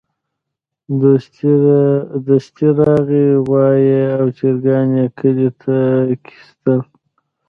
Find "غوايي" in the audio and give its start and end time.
3.45-3.99